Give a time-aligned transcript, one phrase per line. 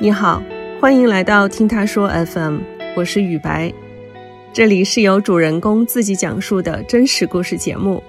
[0.00, 0.40] 你好，
[0.80, 2.58] 欢迎来到听他说 FM，
[2.96, 3.72] 我是雨白，
[4.52, 8.00] 这里是由主人公自己讲述的真实故事节目。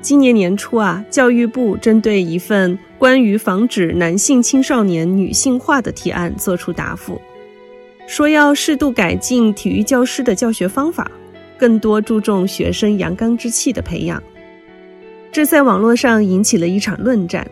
[0.00, 7.20] 今年年初啊，教育部针对一份关于防止男性青少年女性化的提案作出答复，
[8.08, 11.08] 说要适度改进体育教师的教学方法，
[11.56, 14.20] 更多注重学生阳刚之气的培养。
[15.30, 17.46] 这在网络上引起了一场论战。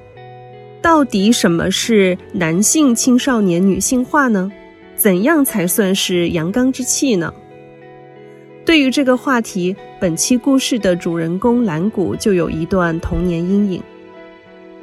[0.85, 4.53] 到底什么是男性青少年女性化呢？
[4.95, 7.33] 怎样才算是阳刚之气呢？
[8.67, 13.83] 对于这个话题，本期故事的主人公蓝谷就有一段童年阴影。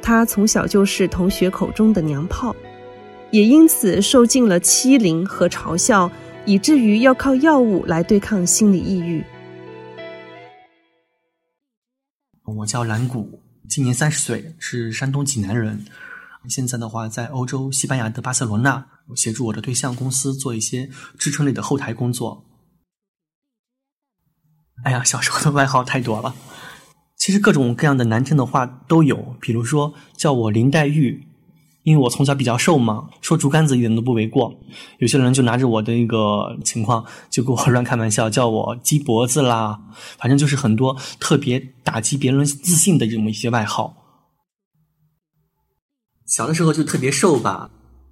[0.02, 2.52] 他从小就是同学口中的娘炮，
[3.30, 6.10] 也因此受尽了欺凌和嘲笑，
[6.44, 9.22] 以至于要靠药物来对抗心理抑郁。
[12.44, 13.38] 我叫蓝谷。
[13.68, 15.84] 今年三十岁，是山东济南人。
[16.48, 22.44] 现在的话，在欧洲西班牙的巴塞罗那，协助我的对象公司做一些支撑类的后台工作。
[24.84, 26.34] 哎呀，小时候的外号太多了，
[27.16, 31.31] 其实各种各样的难听的话都有，比如说叫我林黛玉。
[31.84, 34.54] 因为我从小比较瘦嘛，说竹竿子一点都不为过。
[34.98, 39.80] 有些人就拿着我的那个情况，就跟我 乱开玩笑，叫我鸡脖子啦，
[40.16, 43.96] 反正就是很多特别打击别人自信的这么一些外号。
[46.26, 47.70] 小的时候就特别瘦吧，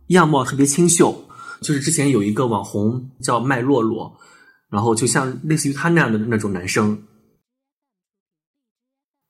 [0.08, 1.24] 样貌特别清秀，
[1.62, 4.12] 就是之前有一个网红叫麦洛洛，
[4.68, 7.00] 然后就像类似于他那样的那种男生。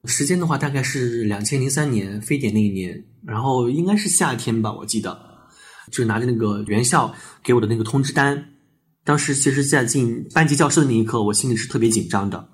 [0.05, 5.19] 时间的话，大概是两千零三年非典那一年，然后应该是夏天吧，我记得，
[5.93, 8.53] 就拿着那个原校给我的那个通知单。
[9.05, 12.49] 当时其实，在进班级教室的那一刻，我心里是特别紧张的。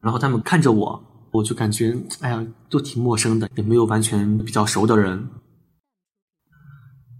[0.00, 5.28] 然后他们看着我，我就感觉，哎呀，都挺陌生的，也没有完全比较熟的人。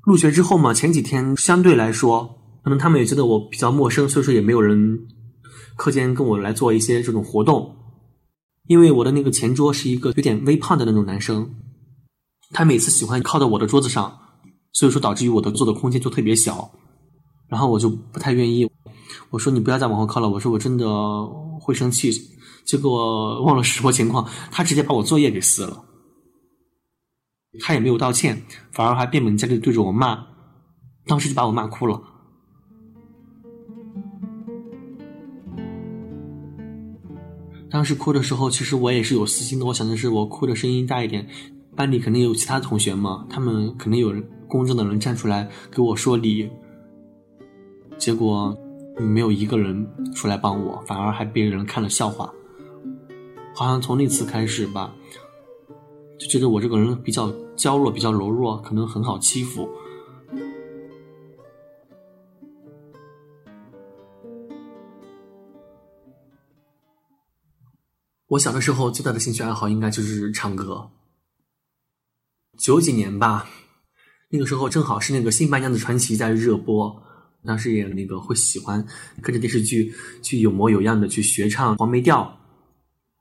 [0.04, 5.06] 入学之后嘛，前几天相对来说，可能他们也觉得我比较陌生，所以说也没有人
[5.76, 7.76] 课间跟我来做一些这种活动。
[8.68, 11.56] 因为我的那个前桌是一个有点微胖的那种男生，
[12.52, 14.16] 他每次喜欢靠到我的桌子上，
[14.72, 16.70] 所以说导致于我的坐的空间就特别小，
[17.48, 18.70] 然后我就不太愿意。
[19.30, 20.86] 我说你不要再往后靠了，我说我真的
[21.60, 22.12] 会生气。
[22.66, 25.82] 结果忘了是什么情况，他直接把我作业给撕了，
[27.60, 30.26] 他也没有道歉，反而还变本加厉对着我骂，
[31.06, 31.98] 当时就把我骂哭了。
[37.70, 39.66] 当时哭的时候，其实我也是有私心的。
[39.66, 41.28] 我想的是，我哭的声音大一点，
[41.76, 44.14] 班里肯定有其他同学嘛，他们肯定有
[44.46, 46.48] 公正的人站出来给我说理。
[47.98, 48.56] 结果
[48.96, 52.32] 没有一个人出来帮我，反而还被人看了笑话。
[53.54, 54.94] 好像从那次开始吧，
[56.18, 59.68] 就觉得我这个人比较娇弱，比较柔弱，可能很好欺负。
[68.28, 70.90] 我小的时候最大的兴趣爱好应该就是唱歌。
[72.58, 73.48] 九几年吧，
[74.28, 77.02] 那个时候正好是那个《新白娘子传奇》在热播，
[77.44, 78.86] 当时也那个会喜欢
[79.22, 82.38] 跟着电视剧去有模有样的去学唱黄梅调，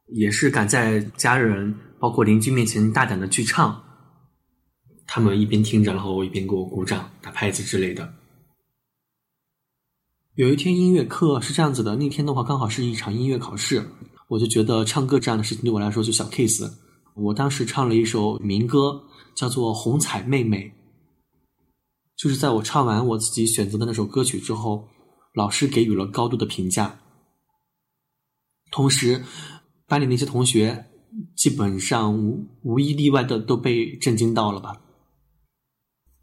[0.07, 3.81] 也是敢在家人包括邻居面前大胆的去唱，
[5.05, 8.13] 他们一边听着，然后一边给我鼓掌、打拍子之类的。
[10.35, 13.87] 有一天音乐课是这样子的，那天的话刚好是一场音乐考试。
[14.27, 16.69] 我就觉得唱歌这样的事情对我来说就小 case。
[17.15, 19.01] 我当时唱了一首民歌，
[19.33, 20.65] 叫做《红彩妹妹》。
[22.17, 24.87] 就是在我唱完我自己选择的那首歌曲之后，
[25.33, 26.99] 老师给予了高度的评价。
[28.69, 29.23] 同时，
[29.87, 30.85] 班里那些同学
[31.35, 34.81] 基本上无无一例外的都被震惊到了吧。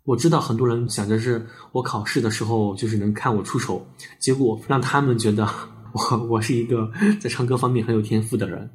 [0.04, 3.86] 我知道很多人想着是我考试的时候就是能看我出丑，
[4.18, 5.48] 结果让他们觉得。
[5.94, 6.90] 我 我是一个
[7.20, 8.68] 在唱歌方面很有天赋的人，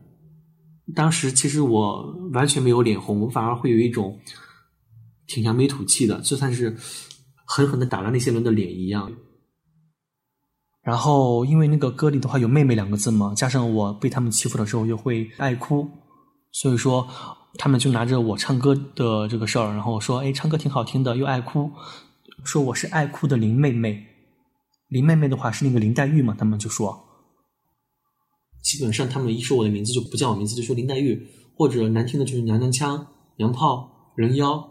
[0.95, 4.17] 当时其实我完全没有脸红，我反而会有一种
[5.27, 6.77] 挺扬眉吐气的，就算是
[7.45, 9.11] 狠狠的打了那些人的脸一样。
[10.81, 15.87] 然后因为那个歌里的话有“妹妹”两个字嘛，加上我被他们欺负的时候又会爱哭，
[16.53, 17.05] 所以说
[17.55, 21.69] 他们就拿着我唱歌的这个事儿，然后说：“哎，唱歌挺好听的，又爱哭，
[22.45, 24.05] 说我是爱哭的林妹妹。
[24.87, 27.05] 林妹妹的话是那个林黛玉嘛，他们就说。”
[28.61, 33.07] 基本上，他们一说我的名字就不叫我名字，就说林黛玉，或者难听的就是娘娘腔、
[33.37, 34.69] 娘炮、人妖。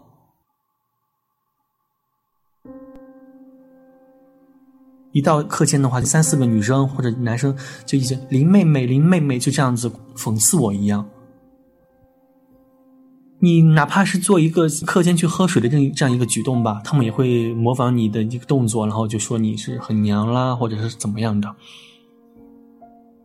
[5.11, 11.09] 一到课间的话，三四个女生或者男生就一直林妹妹、林妹妹就这样子讽刺我一样。
[13.39, 21.55] 你哪怕是做一个课间去喝水的这这样一个举动吧，他们也会模仿你的一个动作，然后就说你是很娘啦，或者是怎么样的。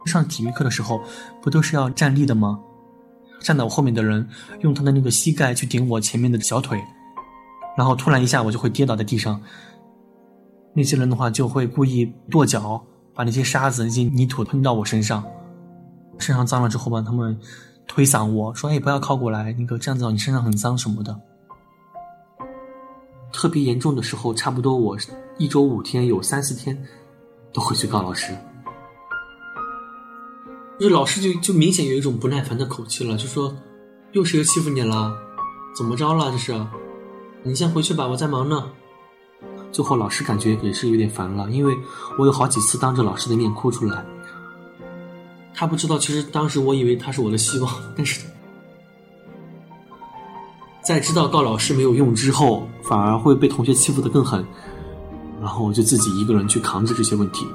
[0.06, 1.00] 上体育课的时候，
[1.42, 2.60] 不都是要站立的吗？
[3.40, 4.26] 站在我后面的人
[4.60, 6.82] 用他的那个膝盖去顶我前面的小腿，
[7.76, 9.40] 然后突然一下我就会跌倒在地上。
[10.74, 12.82] 那些人的话就会故意跺脚，
[13.14, 15.24] 把那些沙子、那些泥土喷到我身上，
[16.18, 17.38] 身上脏了之后吧，他们。
[17.86, 21.14] 推搡我说：“哎，不要靠过来，那个这样子你身上很脏什么的。”
[23.30, 24.96] 特别严重的时候，差不多我
[25.36, 26.74] 一周五天有三四天
[27.52, 28.34] 都会去告老师。
[30.78, 33.54] 就是老师就就明显有一种不耐烦的口气了，就说
[34.12, 35.16] ：“又谁欺负你了？
[35.76, 36.30] 怎么着了？
[36.32, 36.66] 这是？
[37.42, 38.70] 你先回去吧，我在忙呢。”
[39.70, 41.76] 最后老师感觉也是有点烦了，因为
[42.18, 44.04] 我有好几次当着老师的面哭出来。
[45.54, 48.20] 他不知道，其实当时我以为他是我的希望，但是
[50.82, 54.44] 在知道告老师没有用之后，反而会被同学欺负的更狠，
[55.40, 57.46] 然后我就自己一个人去扛着这些问题。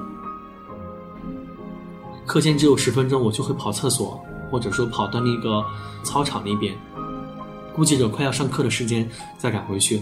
[2.30, 5.64] 课间只有十分钟，我就会跑厕所，或者说跑到那个
[6.04, 6.72] 操场那边，
[7.74, 10.00] 估计着快要上课的时间再赶回去。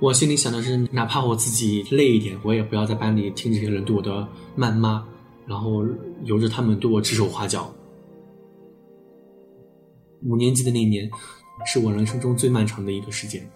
[0.00, 4.26] 我心里想的是，哪怕我自己累一点，我也不要在班里听这些人对我的
[4.56, 5.06] 谩骂。
[5.46, 5.86] 然后
[6.24, 7.72] 由着他们对我指手画脚。
[10.24, 11.08] 五年级的那年，
[11.64, 13.48] 是我人生中最漫长的一个时间。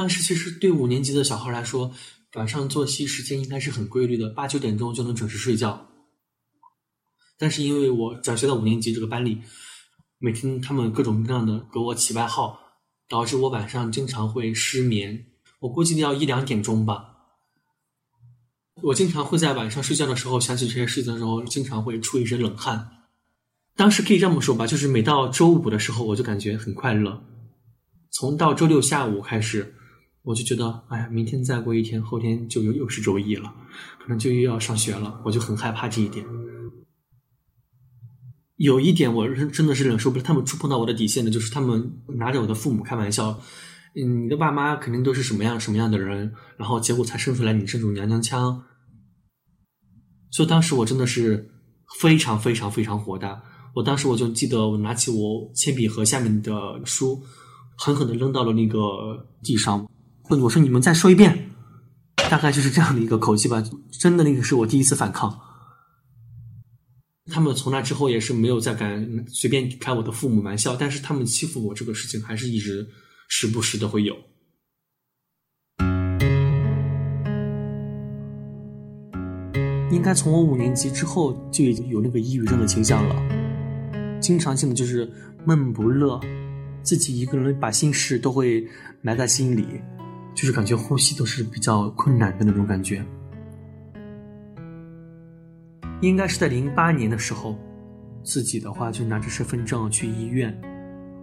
[0.00, 1.92] 当时其实对五年级的小孩来说，
[2.32, 5.88] 晚上作息时间应该是很规律的，八九点钟就能准时睡觉。
[7.36, 9.42] 但是因为我转学到五年级这个班里，
[10.18, 12.58] 每天他们各种各样的给我起外号，
[13.10, 15.26] 导致我晚上经常会失眠。
[15.58, 17.04] 我估计要一两点钟吧。
[18.80, 23.04] 我经常会在晚上睡觉的时候想起这些事情的时候，经常会出一身冷汗。
[23.76, 27.22] 当时可以这么说吧，就是每到周五的时候，我就感觉很快乐。
[28.10, 29.74] 从到周六下午开始，
[30.22, 33.52] 我就觉得，哎呀，明天再过一天，后天就又又是周一了，
[33.98, 36.24] 可能就又要上学了，我就很害怕这一点。
[38.56, 43.40] 有一点我是真的是忍受不了，他们触碰到我的底线的，就是他们拿着我的父母开玩笑，
[43.96, 48.62] 嗯，你的爸妈肯定都是什么样什么样的人，然后结果才生出来你这种娘娘腔。
[50.30, 51.50] 所以当时我真的是
[51.98, 53.42] 非常非常非常火大，
[53.74, 56.52] 我当时我就记得我拿起我铅笔盒下面的
[56.84, 57.22] 书，
[57.78, 59.90] 狠狠的扔到了那个地上，
[60.38, 61.50] 我说你们再说一遍，
[62.30, 65.40] 大概就是这样的一个口气吧，真的那个是我第一次反抗。
[67.32, 72.88] 他们从那之后也是没有再敢随便开我的父母玩笑，但是他们欺负我这个事情还是一直
[73.28, 74.16] 时不时的会有。
[79.92, 85.08] 应该从我五年级之后就已经有那个抑郁症的倾向了，经常性的就是
[85.44, 86.20] 闷不乐，
[86.82, 88.66] 自己一个人把心事都会
[89.02, 89.66] 埋在心里，
[90.34, 93.04] 就是感觉呼吸都是比较困难的那种感觉。
[96.00, 97.58] 应该是在零八年的时候，
[98.22, 100.58] 自己的话就拿着身份证去医院。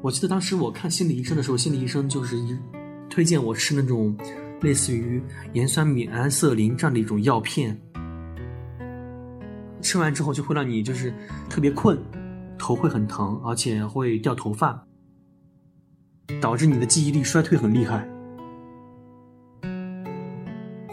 [0.04, 2.38] 我记得当时我看心理医生的时候，心理医生就是
[3.10, 4.16] 推荐我吃那种
[4.62, 5.20] 类似于
[5.54, 7.76] 盐酸米安色林这样的一种药片，
[9.82, 11.12] 吃完之后就会让你就是
[11.50, 11.98] 特别困，
[12.60, 14.86] 头会很疼，而且会掉头发，
[16.40, 18.08] 导致你的记忆力衰退很厉害。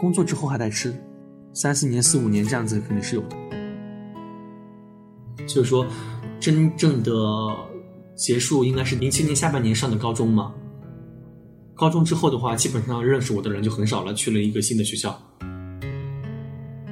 [0.05, 0.95] 工作之后还在吃，
[1.51, 3.35] 三四年、四五年这样子肯定是有的。
[5.47, 5.83] 就是说，
[6.39, 7.11] 真正的
[8.15, 10.53] 结束应该是零七年下半年上的高中嘛。
[11.73, 15.19] 高中之后的话，基本上认识我的人就很少了，去了一个新的学校。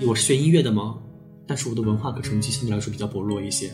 [0.07, 0.97] 我是学音乐的嘛，
[1.45, 3.69] 但是我的文化课成绩相对来说比较薄弱一些。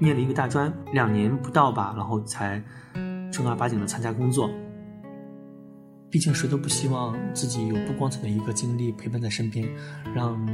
[0.00, 2.60] 念了一个大专，两年不到吧，然后才
[3.30, 4.50] 正儿八经的参加工作。
[6.16, 9.68] 毕竟谁都不希望自己有不光彩的一个经历陪伴在身边，
[10.14, 10.48] 让。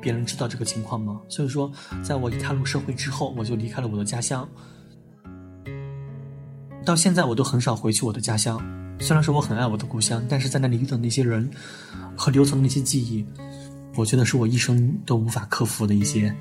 [0.00, 1.20] 别人知道这个情况吗？
[1.28, 1.68] 所以说，
[2.00, 4.48] 在我一踏入社会之后，我就离开了我的家乡。
[6.84, 8.56] 到现在，我都很少回去我的家乡。
[9.00, 11.50] 虽然说我很爱我的故乡，但是在那里遇到那些人
[12.16, 13.26] 和留存的那些记忆，
[13.96, 16.32] 我觉得是我一生都无法克服的一些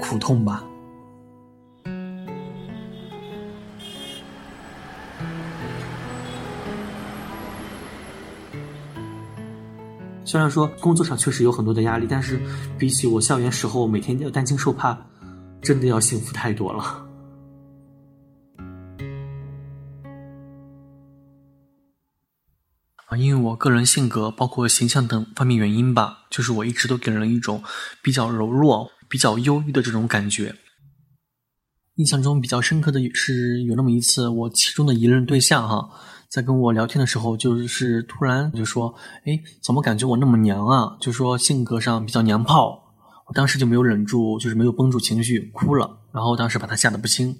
[0.00, 0.64] 苦痛吧。
[10.30, 12.40] 虽然说工作上确实有很多的压力，但是
[12.78, 14.96] 比起我校园时候每天要担惊受怕，
[15.60, 17.04] 真的要幸福太多了。
[23.06, 27.60] 啊，因为我个人性格、包括形象等方面原因吧，就是我一直都给人一种
[28.00, 30.54] 比较柔弱、比较忧郁的这种感觉。
[32.00, 35.90] 印象中比较深刻的是有那么一次，我其中的一任对象哈，
[36.30, 38.94] 在跟我聊天的时候，就是突然就说
[39.26, 42.94] ：“哎，怎么感觉我那么娘啊？”就说性格上比较娘炮。
[43.26, 45.98] 我当时就没有忍住，就是没有绷住情绪，哭了。
[46.10, 47.36] 然后当时把他吓得不轻。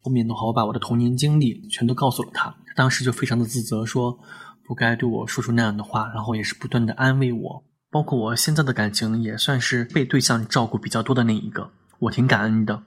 [0.00, 4.16] 后面的话，我把我的童年经历全都告诉了他，他当时就非常的自责，说
[4.64, 7.64] 不该对我说出那样的话，然后也是不断的安慰我。
[7.90, 11.68] 包括我现在的感情，也算是被对象照顾比较多的那一个，
[11.98, 12.84] 我挺感恩的。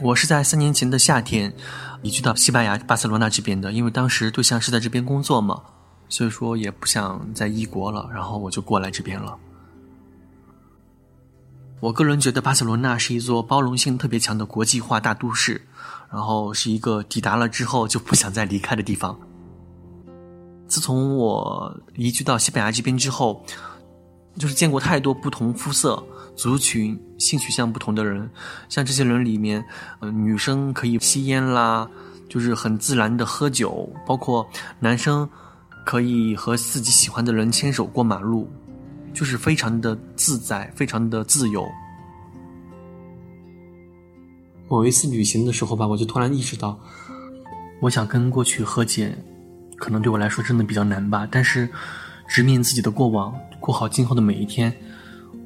[0.00, 1.52] 我是在三年前的夏天
[2.02, 5.62] 移居到西班牙巴塞罗那这边的，因为当时对象是在这边工作嘛。
[6.10, 9.36] 所以说也不想在异国了，然后我就过来这边了。
[11.80, 15.60] 我个人觉得巴塞罗那是一座包容性特别强的国际化大都市，
[16.10, 19.20] 然后是一个抵达了之后就不想再离开的地方。
[20.66, 23.44] 自从我移居到西班牙这边之后，
[24.38, 26.02] 就是见过太多不同肤色、
[26.36, 28.30] 族群、性取向不同的人，
[28.68, 29.64] 像这些人里面，
[30.00, 31.88] 呃，女生可以吸烟啦，
[32.28, 34.48] 就是很自然的喝酒，包括
[34.80, 35.28] 男生。
[35.84, 38.46] 可以和自己喜欢的人牵手过马路，
[39.14, 41.66] 就是非常的自在，非常的自由。
[44.68, 46.78] 某一次旅行的时候吧，我就突然意识到，
[47.80, 49.16] 我想跟过去和解，
[49.78, 51.26] 可能对我来说真的比较难吧。
[51.30, 51.66] 但是，
[52.28, 54.72] 直面自己的过往，过好今后的每一天。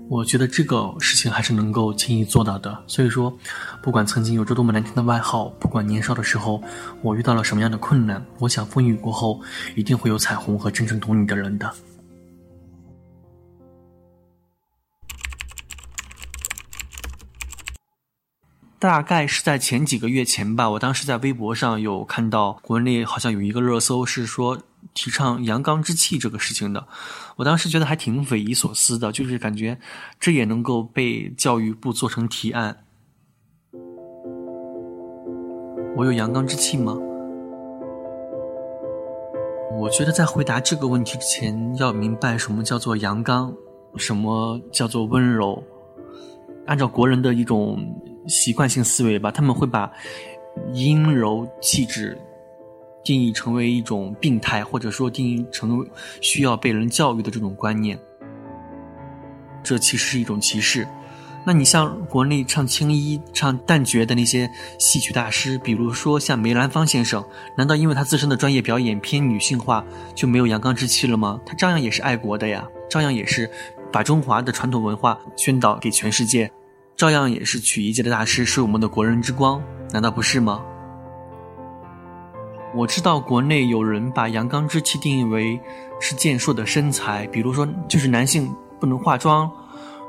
[0.09, 3.35] 我觉得这个事情还是能够轻易做到的，所以说，
[3.83, 6.63] 不管曾经有着多么难听的外号，不管年少的时候
[7.01, 9.41] 我遇到了什么样的困难，我想风雨过后
[9.75, 11.73] 一定会有彩虹和真正懂你的人的。
[18.79, 24.61] 大概是在前几个月前吧，我当时在微博上有看到国内好像有一个热搜是说。
[24.95, 26.87] 提倡阳刚之气这个事情的，
[27.37, 29.79] 我当时觉得还挺匪夷所思的，就是感觉
[30.21, 32.85] 这也能够被教育部做成提案。
[35.97, 36.97] 我有阳刚之气吗？
[39.79, 43.53] 我觉得在回答这个问题之前，要明白什么叫做阳刚，
[43.97, 45.63] 什么叫做温柔。
[46.67, 47.79] 按照国人的一种
[48.29, 49.91] 习惯性思维吧，他们会把
[50.73, 52.17] 阴柔气质。
[53.05, 55.85] 定义成为一种病态，或者说定义成
[56.21, 57.99] 需要被人教育的这种观念，
[59.63, 60.87] 这其实是一种歧视。
[61.45, 67.25] 那你像国内唱青衣、唱旦角的那些戏曲大师，比如说像梅兰芳先生，
[67.59, 71.41] 难道因为他自身的专业表演偏女性化就没有阳刚之气了吗？
[71.45, 73.51] 他照样也是爱国的呀，照样也是
[73.93, 76.49] 把中华的传统文化宣导给全世界，
[76.97, 80.63] 照样也是曲艺界的大师，是我们的国人之光，难道不是吗？
[82.75, 85.61] 我知道国内有人把阳刚之气定义为
[86.01, 88.51] 是健硕的身材，比如说就是男性
[88.81, 89.51] 不能化妆，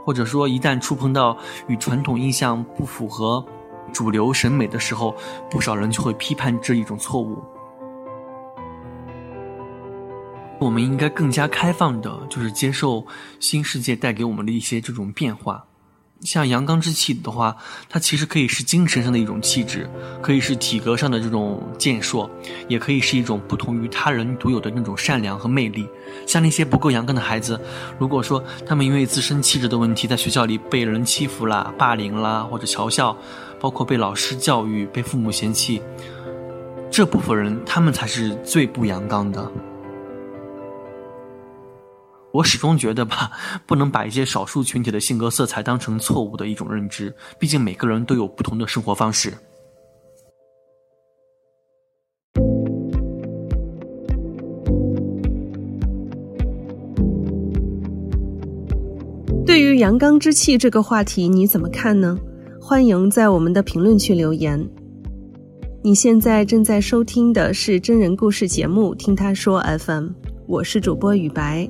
[0.06, 3.46] 或者说一旦触碰到与传统印象不符合
[3.92, 5.14] 主流审美的时候，
[5.50, 7.38] 不少人就会批判这一种错误。
[10.58, 13.06] 我们应该更加开放的，就是接受
[13.42, 15.62] 新世界带给我们的一些这种变化。
[16.24, 17.56] 像阳刚之气的话，
[17.90, 19.90] 它其实可以是精神上的一种气质，
[20.22, 22.30] 可以是体格上的这种健硕，
[22.68, 25.88] 也可以是一种不同于他人独有的那种善良和魅力。
[26.26, 27.60] 像那些不够阳刚的孩子，
[28.00, 33.16] 如果说他们因为自身气质的问题，在学校里被人欺负啦、霸凌啦或者嘲笑，
[33.60, 35.82] 包括被老师教育、被父母嫌弃，
[36.90, 39.52] 这部分人他们才是最不阳刚的。
[42.34, 43.32] 我始终觉得吧，
[43.68, 47.14] 不能把一些少数群体的性格色彩当成错误的一种认知。
[47.38, 49.32] 毕竟每个人都有不同的生活方式。
[59.46, 62.18] 对于阳刚之气这个话题，你怎么看呢？
[62.60, 64.68] 欢迎在我们的评论区留言。
[65.84, 70.06] 你现在正在收听的是真人故事节目《听他说 FM》，
[70.48, 71.70] 我是主播雨白。